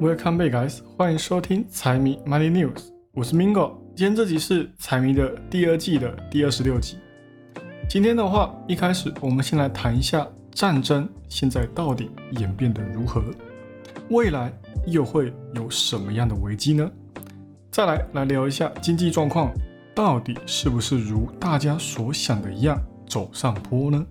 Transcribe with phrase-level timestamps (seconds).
[0.00, 0.78] Welcome back, guys！
[0.96, 2.84] 欢迎收听财迷 Money News，
[3.14, 3.72] 我是 Mingo。
[3.96, 6.98] 今天这集是财迷的第二季的第二十六集。
[7.90, 13.24] 今天的话，一开始我们先来谈一下战争现在到底演变得如何，
[14.10, 14.52] 未来
[14.86, 16.88] 又会有什么样的危机呢？
[17.72, 19.50] 再来来聊一下经济状况，
[19.96, 24.06] 到底是不是如大家所想的一样走上坡呢？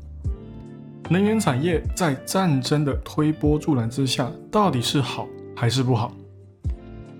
[1.09, 5.25] 能源产业在战争的推波助澜之下，到底是好？
[5.59, 6.13] 还是不好。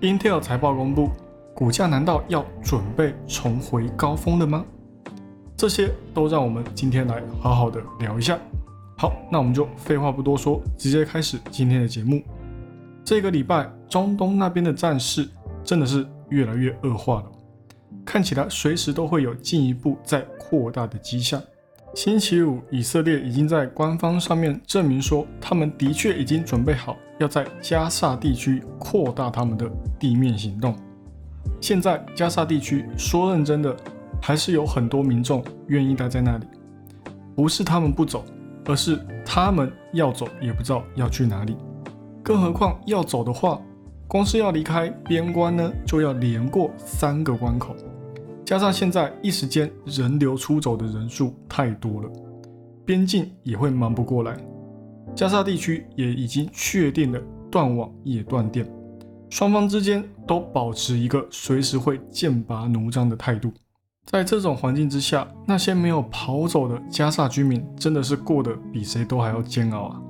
[0.00, 1.10] Intel 财报公布，
[1.52, 4.64] 股价难道要准备重回高峰了吗？
[5.56, 8.38] 这些都让我们今天来好好的聊一下。
[8.96, 12.22] 好，那我们就废话不多说，直接开始今天的节目。
[13.02, 15.28] 这个礼拜，中东那边的战事
[15.64, 17.32] 真的是越来越恶化了，
[18.04, 21.42] 看起来随时都会有进一步在扩大的迹象。
[21.92, 30.74] 星期五，以色列已经在官方上面证明说，他们的确已经准备好要在加萨地区扩大他们的地面行动。
[31.60, 33.74] 现在加萨地区说认真的，
[34.20, 36.46] 还是有很多民众愿意待在那里，
[37.34, 38.24] 不是他们不走，
[38.66, 41.56] 而是他们要走也不知道要去哪里。
[42.22, 43.60] 更何况要走的话，
[44.06, 47.74] 光是要离开边关呢，就要连过三个关口。
[48.44, 52.10] 加上现在一时间人流出走的人数太多了，
[52.84, 54.36] 边境也会忙不过来。
[55.18, 58.64] 加沙地区也已经确定了断网也断电，
[59.28, 63.52] 双方之间都保持一个随时会剑拔弩张的态度。
[64.04, 70.00] 在这种环境之下，那些没有跑走的加沙居民真的是过得比谁都还要煎熬啊。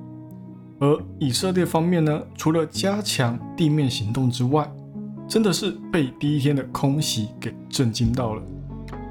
[0.77, 4.71] 而以色列方面呢，除了加强地面行动之外，
[5.27, 8.43] 真的是被第一天的空袭给震惊到了，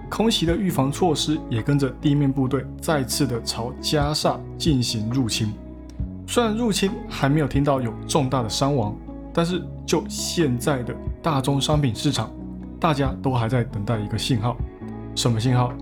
[0.09, 5.53] 空袭的预防措施也跟着地面部队再次的朝加沙进行入侵。
[6.31, 8.95] 虽然入侵还没有听到有重大的伤亡，
[9.33, 12.31] 但是就现在的大宗商品市场，
[12.79, 14.55] 大家都还在等待一个信号。
[15.15, 15.73] 什么信号？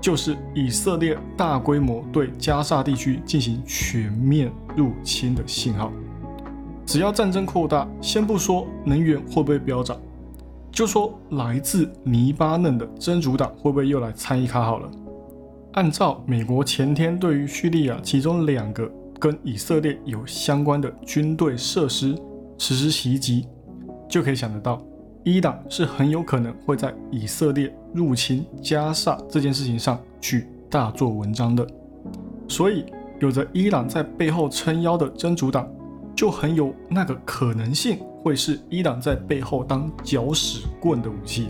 [0.00, 5.90] 就是以色列大规模对加沙地区进行全面入侵的信号。
[6.86, 9.96] 只要战争扩大，先不说能源会不会飙涨，
[10.70, 14.88] 就说来自黎巴嫩的真主党会不会又来参与卡好了。
[15.72, 22.16] 按照美国前天对于叙利亚其中两个跟以色列有相关的军队设施
[22.58, 23.46] 实施袭击，
[24.08, 24.80] 就可以想得到，
[25.24, 31.66] 伊朗是很有可能会在以色列入侵加沙这件事情上去大做文章的。
[32.48, 32.84] 所以，
[33.20, 35.68] 有着伊朗在背后撑腰的真主党。
[36.16, 41.48] 就很有那个可能性，会是伊朗在背后当搅屎棍的武器。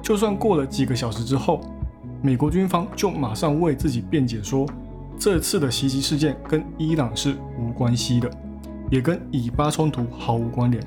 [0.00, 1.60] 就算过了几个小时之后，
[2.22, 4.64] 美国军方就马上为自己辩解说，
[5.24, 8.28] 这次的袭击事件跟伊朗是无关系的，
[8.90, 10.84] 也跟以巴冲突毫无关联。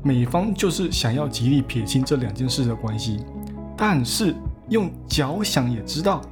[0.00, 3.24] 美方就是想要极力撇清这两件事的关系。
[3.76, 4.32] 但是
[4.68, 6.22] 用脚想也知道，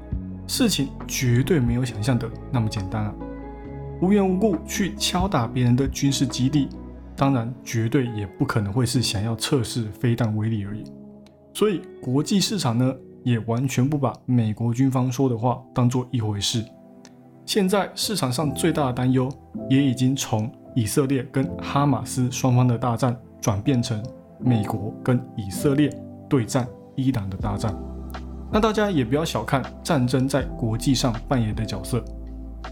[0.46, 3.12] 事情绝对没有想象的那么简单啊。
[4.00, 6.68] 无缘无故去敲打别人的军事基地，
[7.16, 10.84] 当然绝对也不可能会是想要测试飞弹威力而已。
[11.52, 12.94] 所以国际市场呢，
[13.24, 16.64] 也完全不把美国军方说的话当做一回事。
[17.44, 19.28] 现在市场上最大的担忧，
[19.68, 24.02] 也已经从以色列跟哈马斯双方的大战，转变成
[24.38, 25.90] 美国跟以色列
[26.28, 27.74] 对战伊朗的大战。
[28.50, 32.02] 那大家也不要小看战争在国际上扮演的角色。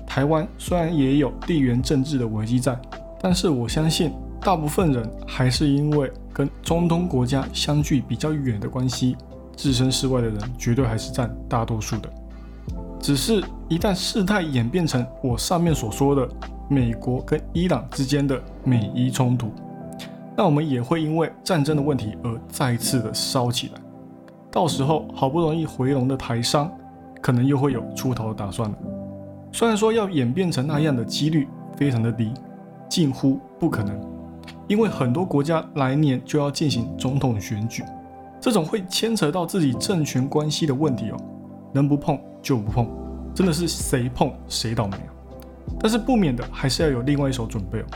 [0.07, 2.79] 台湾虽然也有地缘政治的危机在，
[3.21, 9.17] 但是我相信大部分人还是因为跟中东国家相距比较远的关系，
[9.57, 12.11] 置身事外的人绝对还是占大多数的。
[13.01, 16.29] 只是，一旦事态演变成我上面所说的
[16.69, 19.53] 美国跟伊朗之间的美伊冲突，
[20.37, 23.75] 那我们也会因为战争的问题而再次的烧起来。
[24.51, 26.69] 到时候好不容易回笼的台商，
[27.23, 28.77] 可能又会有出头的打算了。
[29.53, 31.47] 虽然说要演变成那样的几率
[31.77, 32.33] 非常的低，
[32.89, 33.97] 近乎不可能，
[34.67, 37.85] 因为很多国家来年就要进行总统选举，
[38.41, 41.17] 这种会牵扯到自己政权关系的问题哦，
[41.73, 42.89] 能不碰就不碰，
[43.41, 44.99] 真的是谁碰谁倒霉！
[45.81, 47.87] 但是不免的还是要有另外一手准备哦，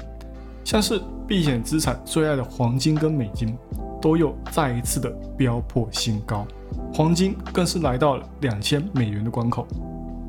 [0.64, 0.98] 像是
[1.28, 3.54] 避险资产最爱的黄金跟美金，
[4.00, 6.46] 都又再一次的飙破新高，
[6.94, 9.66] 黄金更是来到了两千美元的关口。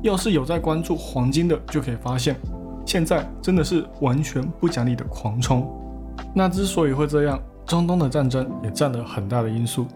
[0.02, 2.36] 要是有在关注黄金的，就可以发现，
[2.84, 5.66] 现在真的是完全不讲理的狂冲。
[6.34, 9.86] 那之所以会这样，中东的战争也占了很大的因素。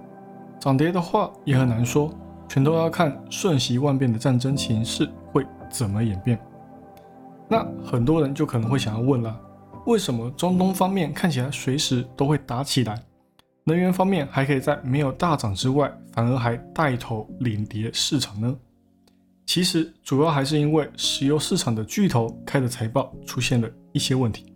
[0.58, 2.10] 涨跌的话也很难说，
[2.50, 6.36] 全都要看瞬息万变的战争形势会怎么演变。
[7.48, 9.40] 那很多人就可能会想要问了，
[9.86, 13.00] 为什么中东方面看起来随时都会打起来，
[13.62, 18.52] 能源方面还可以在没有大涨之外，反而还带头领跌市场呢？
[19.46, 24.52] 其实主要还是因为石油市场的巨头开的财报出现了一些问题，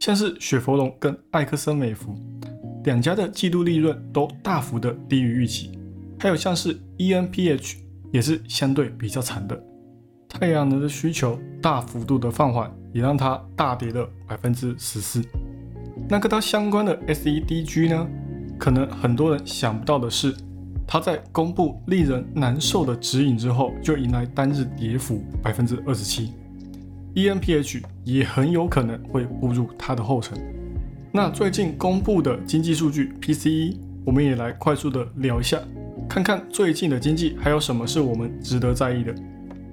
[0.00, 2.16] 像是雪佛龙跟埃克森美孚
[2.82, 5.78] 两家的季度利润都大幅的低于预期，
[6.22, 7.78] 还有像是 ENPH
[8.12, 9.60] 也是相对比较惨的。
[10.28, 15.20] 太阳能的需求大幅度的放缓，也让它大跌了百分之十四。
[16.08, 18.06] 那跟它相关的 SEDG 呢？
[18.56, 20.32] 可能很多人想不到的是，
[20.86, 26.32] 它在公布令人难受的指引之后，就迎来单日跌幅百分之二十七。
[27.16, 30.38] ENPH 也很有可能会步入它的后尘。
[31.10, 33.76] 那最近公布的经济数据 PCE，
[34.06, 35.58] 我们也来快速的聊一下，
[36.12, 39.14] 看看最近的经济还有什么是我们值得在意的。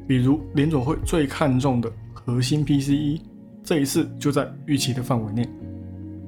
[0.07, 3.19] 比如联总会最看重的核心 PCE，
[3.61, 5.45] 这一次就在预期的范围内。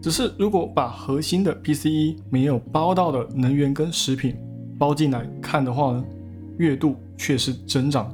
[0.01, 4.35] 只是如果把核心的 PCE 没有包到的能源跟食品
[4.77, 6.03] 包进来看的话呢，
[6.57, 8.13] 月度却是增长，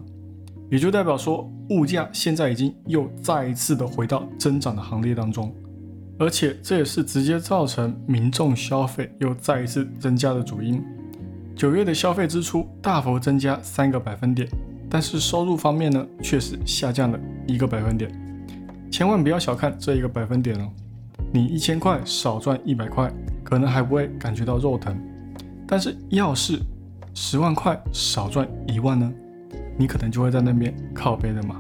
[0.70, 5.52] 也就代表说物价现在已经又再一次的回到增长的行列当中，
[6.20, 10.80] 而且这也是直接造成民众消费又再一次增加的主因。
[11.58, 14.48] 九月的消费支出大幅增加三个百分点。
[14.88, 18.10] 但是收入方面呢，确实下降了一个百分点。
[18.92, 20.70] 千万不要小看这一个百分点哦。
[21.34, 23.12] 你一千块少赚一百块，
[23.44, 24.96] 可能还不会感觉到肉疼。
[25.68, 26.60] 但是要是
[27.16, 29.12] 十万块少赚一万呢，
[29.78, 31.60] 你可能就会在那边靠背的嘛。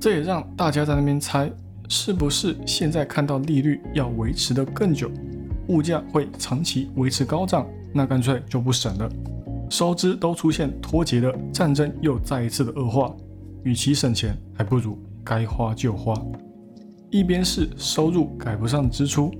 [0.00, 1.50] 这也让大家在那边猜，
[1.88, 5.08] 是不是现在看到利率要维持的更久，
[5.68, 9.08] 物价会长期维持高涨，那干脆就不省了。
[9.70, 13.14] 收支都出现脱节的战争又再一次的恶化，
[13.62, 16.14] 与其省钱，还不如该花就花。
[17.10, 19.30] 一边是收入赶不上支出，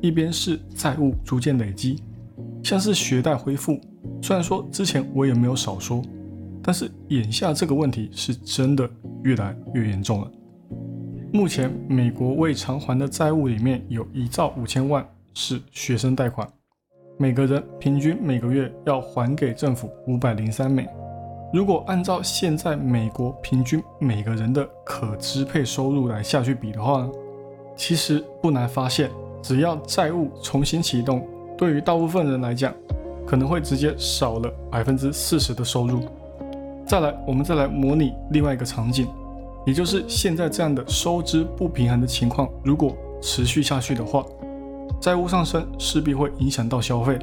[0.00, 2.02] 一边是债务逐渐累积，
[2.62, 3.78] 像是学贷恢复。
[4.22, 6.02] 虽然说之前我也没有少说，
[6.62, 8.88] 但是眼下这个问题是真的
[9.24, 10.30] 越来越严重了。
[11.32, 16.46] 目前美国未偿还的债务里面有一兆五千万是学生贷款。
[17.22, 20.88] 每个人平均每个月要还给政府五百零三美。
[21.54, 27.10] 如果按照现在美国平均每个人的可支配收入来下去比的话呢，
[27.76, 29.08] 其实不难发现，
[29.40, 31.24] 只要债务重新启动，
[31.56, 32.74] 对于大部分人来讲，
[33.24, 36.00] 可能会直接少了百分之四十的收入。
[36.84, 39.06] 再来，我们再来模拟另外一个场景，
[39.64, 44.26] 也就是现在这样的收支不平衡的情况，如果持续下去的话。
[45.02, 47.18] 债务上升势必会影响到消费，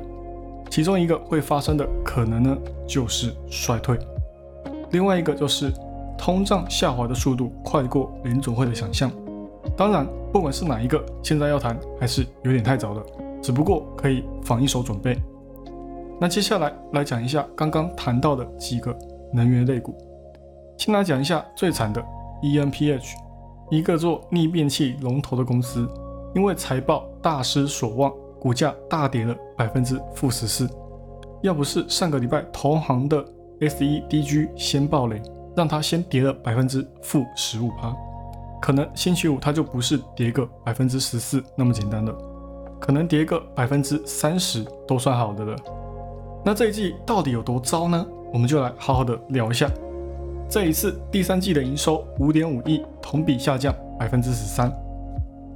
[0.69, 3.95] 其中一个会发生的可能呢，就是衰退；
[4.91, 5.71] 另外一个就是
[6.17, 9.09] 通胀下滑的速度快过联总会的想象。
[9.77, 13.01] 当然，不管是哪一个，现在要谈还是有点太早了，
[13.41, 15.17] 只不过可以防一手准备。
[16.19, 18.93] 那接下来来讲一下刚刚谈到的几个
[19.33, 19.95] 能源类股，
[20.77, 22.03] 先来讲一下最惨的
[22.43, 23.13] ENPH，
[23.69, 25.89] 一个做逆变器龙头的公司。
[26.35, 30.69] 因为财报大失所望，股价大跌了百分之负十四。
[31.41, 33.23] 要不是上个礼拜同行的
[33.61, 35.21] SEDG 先暴雷，
[35.55, 37.95] 让它先跌了百分之负十五趴，
[38.61, 42.13] 可能星期五它就不是跌个百分之十四那么简单了，
[42.79, 45.55] 可能跌个百分之三十都算好的了。
[46.43, 48.05] 那这一季到底有多糟呢？
[48.33, 49.69] 我们就来好好的聊一下。
[50.49, 54.71] 这一次第三季的营收五点五亿，同比下降百分之十三。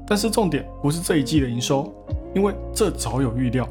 [0.07, 1.93] 但是重点不是这一季的营收，
[2.35, 3.67] 因为这早有预料，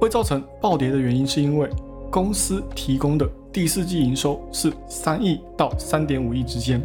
[0.00, 1.68] 会造成暴跌的原因是因为
[2.10, 6.82] 公司提供的第四季营收是三亿到三点五亿之间，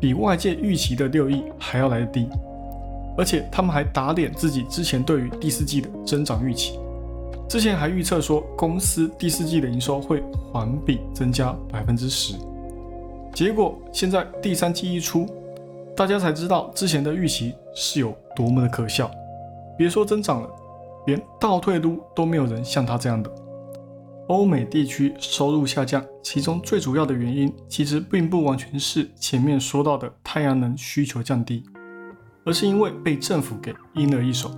[0.00, 2.28] 比外界预期的六亿还要来得低，
[3.16, 6.78] 而且他们还打脸自己之前对于第四季的增长预期，
[7.48, 12.34] 之前还预测说公司第四季的营收会环比增加百分之十，
[13.32, 15.26] 结果现在第三季一出。
[15.96, 19.10] 大家才知道之前的预期是有多么的可笑，
[19.76, 20.48] 别说增长了，
[21.06, 23.30] 连倒退都都没有人像他这样的。
[24.28, 31.62] 欧美地区收入下降，其中最主要的原因其实并不完全是前面说到的太阳能需求降低，
[32.44, 34.50] 而是因为被政府给阴了一手。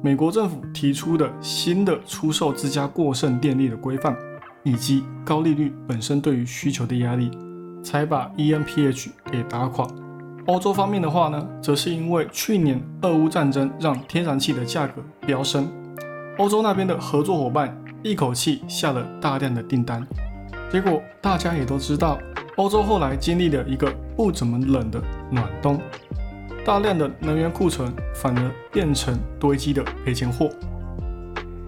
[0.00, 4.16] 美国政府提出的新的出售自家过剩电力的规范，
[4.62, 7.30] 以及高利率本身对于需求的压力，
[7.82, 9.86] 才把 ENPH 给打垮。
[10.46, 15.72] 欧洲方面的话呢，则是因为去年俄乌战争让天然气的价格飙升，
[16.36, 20.06] 欧洲那边的合作伙伴一口气下了大量的订单，
[20.70, 22.18] 结果大家也都知道，
[22.56, 25.80] 欧洲后来经历了一个不怎么冷的暖冬，
[26.62, 30.50] 大量的能源库存反而变成堆积的赔钱货。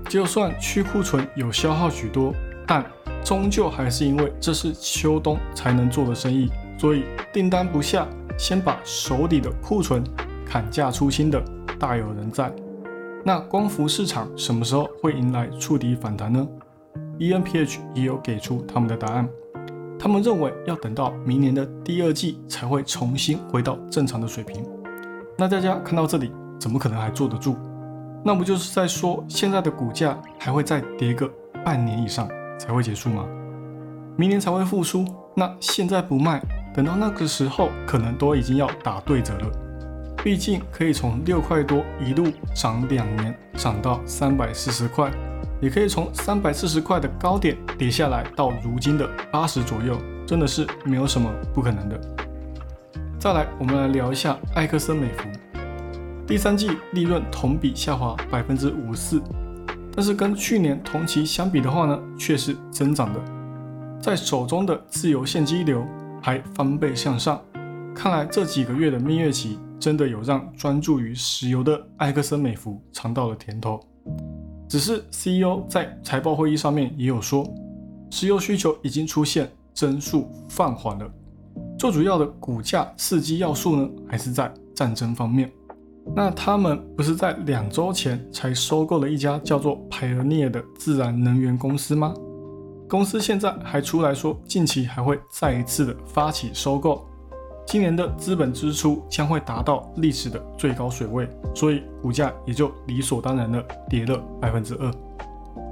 [0.06, 2.34] 就算去库存有消耗许多，
[2.66, 2.84] 但
[3.24, 8.06] 终究还是因为这是秋冬才能做的生意，所以订单不下，
[8.36, 10.04] 先把手底的库存
[10.44, 11.42] 砍价出清的
[11.78, 12.52] 大有人在。
[13.24, 16.46] 那光伏市场什么时候会迎来触底反弹呢
[17.18, 19.28] ？ENPH 也有给出他们的答案，
[19.98, 24.64] 他们认为要等到明年的第二季才会重新回到正常的水平。
[25.36, 27.56] 那大家看到这里，怎么可能还坐得住？
[28.24, 31.30] 那不就是在说现在的股价还会再跌个
[31.64, 32.28] 半年以上
[32.58, 33.26] 才会结束吗？
[34.16, 36.42] 明年才会复苏，那现在不卖，
[36.76, 39.50] 等到那个时候可能都已经要打对折了。
[40.22, 45.10] 毕竟可以从六块多一路涨两年，涨到三百四十块，
[45.58, 51.98] 也可以从三百四十块的高点跌下来到如今的八十左右，真的是没有什么不可能的。
[53.18, 55.30] 再来，我们来聊一下埃克森美孚。
[56.26, 59.22] 第三季利润同比下滑百分之五四，
[59.94, 63.20] 但是跟去年同期相比的话呢，却是增长的。
[63.98, 65.86] 在手中的自由现金流
[66.26, 67.40] 还翻倍向上，
[67.94, 73.78] 看来这几个月的蜜月期真的有让专注于石油的埃克森美孚尝到了甜头。
[74.68, 77.48] 只是 CEO 在财报会议上面也有说，
[78.10, 81.08] 石油需求已经出现增速放缓了，
[81.78, 85.48] 最主要的股价刺激要素呢，还是在战争方面。
[86.12, 92.12] 那他们不是在两周前才收购了一家叫做 Pioneer 的自然能源公司吗？
[92.88, 97.04] 公司现在还出来说，近期还会再一次的发起收购，
[97.66, 104.90] 今年的资本支出将会达到历史的最高水位，所以股价也就理所当然的跌了百分之二。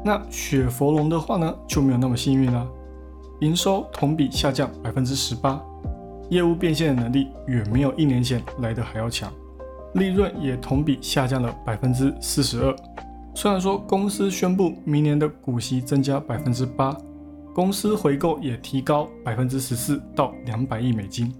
[0.04, 2.66] 那雪佛龙的话呢，就没有那么幸运了，
[3.40, 5.62] 营收同比下降百分之十八，
[6.30, 9.33] 业务变现的能力远没有一年前来的还要强。
[9.94, 12.75] 利润也同比下降了百分之四十二。
[13.35, 16.97] 虽然说公司宣布明年的股息增加百分之八，
[17.53, 21.35] 公司回购也提高百分之十四到两百亿美金，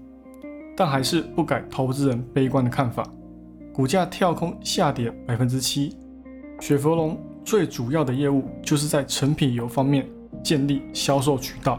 [0.75, 3.03] 但还是不改投资人悲观的看法，
[3.73, 5.95] 股价跳空下跌百分之七。
[6.59, 10.05] 雪佛龙最主要的业务就是在成品油方面
[10.43, 11.77] 建立销售渠道，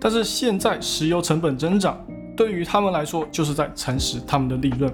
[0.00, 2.00] 但是现在石油成本增长，
[2.36, 4.92] 对于他们来说就是在蚕食他们的利润。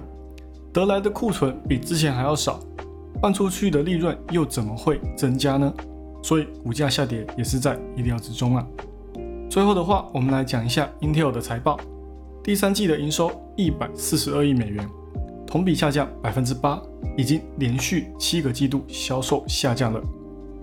[0.73, 2.59] 得来的库存比之前还要少，
[3.25, 5.73] 换出去的利润又怎么会增加呢？
[6.21, 8.63] 所以股价下跌也是在意料之中啊。
[9.49, 11.79] 最后的话，我们来讲一下 Intel 的财报，
[12.43, 14.87] 第三季的营收一百四十二亿美元，
[15.47, 16.79] 同比下降百分之八，
[17.17, 19.99] 已经连续七个季度销售下降了。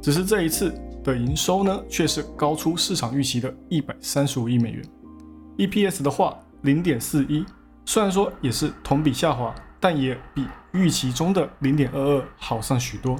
[0.00, 4.84] 只是这一次的营收呢，却是高出市场预期的一百三十五亿美元。
[5.58, 7.44] EPS 的话，零点四一，
[7.84, 9.52] 虽然说也是同比下滑。
[9.82, 13.18] 但也比预期中的零点二二好上许多。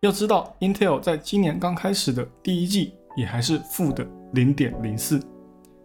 [0.00, 5.22] 要知道，Intel 在今年刚开始的第一季也还是负的零点零四，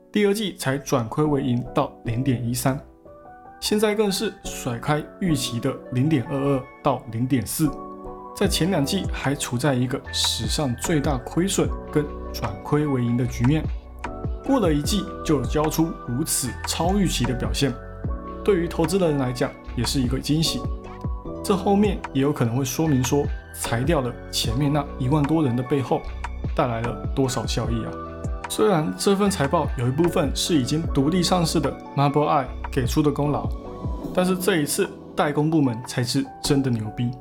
[0.09, 2.79] 第二季才转亏为盈到零点一三，
[3.59, 7.69] 现在更是甩开预期的零点二二到零点四，
[8.33, 13.61] 在前两季还处在一个史上最大亏损跟转亏为盈的局面，
[14.45, 17.73] 过了一季就交出如此超预期的表现，
[18.41, 19.51] 对于投资人来讲。
[19.77, 20.59] 也是一个惊喜，
[21.43, 26.01] 这后面也有可能会说明说裁掉了前面那一万多人的背后
[26.55, 27.91] 带来了多少效益啊？
[28.49, 33.47] 虽然这份财报有一部分是已经独立上市的 Mobileye 给出的功劳，
[34.13, 37.11] 但是这一次代工部门才是真的牛逼，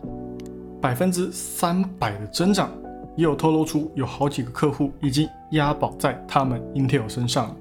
[0.81, 2.71] 百分之三百的增长，
[3.17, 7.57] 也有透露出有好几个客户已经押宝在他们 Intel 身上了。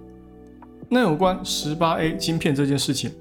[0.88, 3.12] 那有关十八 A 晶片这件事情。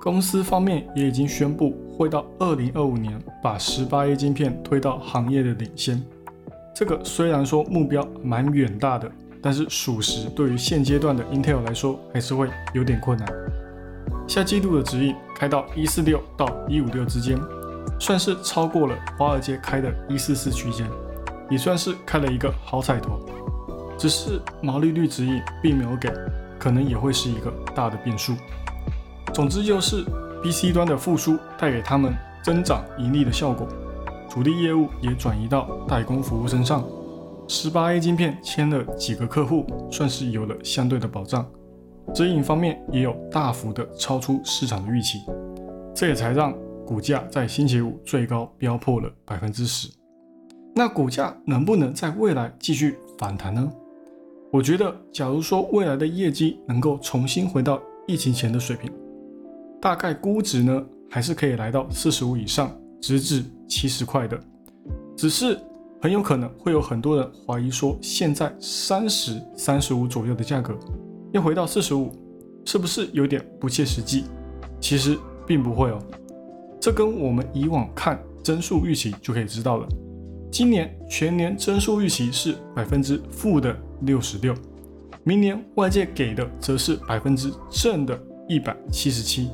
[0.00, 6.02] 公司方面也已经宣布，会到二零二五年把十八 A 晶片推到行业的领先。
[6.74, 13.28] 这个虽然说目标蛮远大的，但是属实对于现阶段的 Intel 来说，还是会有点困难。
[14.26, 17.38] 下季度的指引开到一四六到一五六之间，
[17.98, 20.88] 算是超过了华尔街开的一四四区间，
[21.50, 23.20] 也算是开了一个好彩头。
[23.98, 26.10] 只是毛利率指引并没有给，
[26.58, 28.32] 可能也会是一个大的变数。
[29.40, 30.04] 总之就是
[30.42, 33.66] B C 端的复苏带给他们增长盈利的效果，
[34.28, 36.86] 主力业务也转移到代工服务身上。
[37.48, 41.50] 十八 A 晶片签了几个客户，算是有了相对的保障。
[42.12, 45.22] 指引方面也有大幅的超出市场的预期，
[45.94, 46.54] 这也才让
[46.84, 49.88] 股价在星期五最高飙破了百分之十。
[50.74, 53.72] 那股价能不能在未来继续反弹呢？
[54.52, 58.92] 我觉得，假如说未来的业绩能够重新回到疫情前的水平。
[59.80, 62.70] 大概估值呢还是可以来到四十五以上，
[63.00, 64.38] 直至七十块的。
[65.16, 65.58] 只是
[66.00, 70.74] 很有可能会有很多人怀疑说，现在三十三十五左右的价格
[71.32, 72.12] 要回到四十五，
[72.64, 74.24] 是不是有点不切实际？
[74.80, 75.98] 其实并不会哦，
[76.80, 79.88] 这跟我们以往看增速预期就可以知道了。
[80.50, 84.54] 今年全年增速预期是百分之负的六十六，
[85.22, 88.18] 明年外界给的则是百分之正的
[88.48, 89.48] 一百七十七。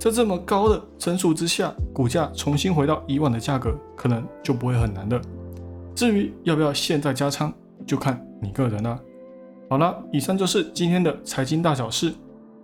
[0.00, 5.20] 在这么高的增速之下，股价重新回到以往的价格，可能就不会很难的。
[5.94, 7.52] 至于要不要现在加仓，
[7.86, 8.98] 就看你个人了。
[9.68, 12.14] 好了，以上就是今天的财经大小事。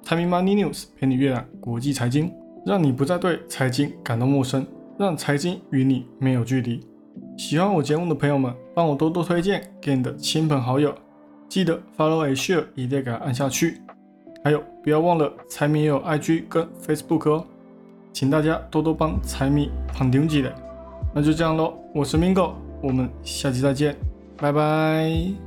[0.03, 2.33] 财迷 Money News 陪你阅览国际财经，
[2.65, 4.67] 让你不再对财经感到陌生，
[4.99, 6.81] 让财经与你没有距离。
[7.37, 10.95] 喜欢我节目的朋友们，帮我多多推荐给你的亲朋好友，
[11.51, 13.83] 记得 Follow a Share 一定给它按下去。
[14.47, 17.45] 还有，不要忘了财迷也有 IG 跟 Facebook 哦，
[18.13, 20.53] 请大家多多帮财迷捧顶起来。
[21.13, 23.97] 那就这样喽，我是 Mingo，我们下期再见，
[24.37, 25.46] 拜拜。